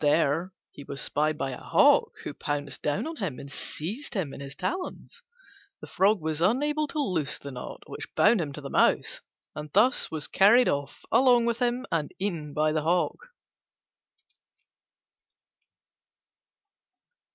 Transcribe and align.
There 0.00 0.54
he 0.70 0.82
was 0.82 1.02
spied 1.02 1.36
by 1.36 1.50
a 1.50 1.60
Hawk, 1.62 2.12
who 2.24 2.32
pounced 2.32 2.80
down 2.80 3.06
on 3.06 3.16
him 3.16 3.38
and 3.38 3.52
seized 3.52 4.14
him 4.14 4.32
in 4.32 4.40
his 4.40 4.56
talons. 4.56 5.20
The 5.82 5.86
Frog 5.86 6.22
was 6.22 6.40
unable 6.40 6.86
to 6.86 6.98
loose 6.98 7.38
the 7.38 7.50
knot 7.50 7.82
which 7.86 8.08
bound 8.14 8.40
him 8.40 8.54
to 8.54 8.62
the 8.62 8.70
Mouse, 8.70 9.20
and 9.54 9.70
thus 9.74 10.10
was 10.10 10.26
carried 10.26 10.70
off 10.70 11.04
along 11.12 11.44
with 11.44 11.58
him 11.58 11.84
and 11.92 12.10
eaten 12.18 12.54
by 12.54 12.72
the 12.72 12.80
Hawk. 12.80 13.28